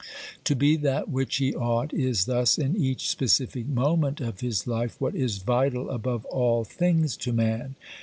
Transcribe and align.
To 0.45 0.55
be 0.55 0.77
that 0.77 1.09
which 1.09 1.35
he 1.35 1.53
ought 1.53 1.93
is 1.93 2.25
thus 2.25 2.57
in 2.57 2.75
each 2.75 3.07
specific 3.07 3.67
moment 3.67 4.19
of 4.19 4.39
his 4.39 4.65
life 4.65 4.99
what 4.99 5.13
is 5.13 5.37
vital 5.37 5.91
above 5.91 6.25
all 6.25 6.63
things 6.63 7.15
to 7.17 7.31
man. 7.31 7.75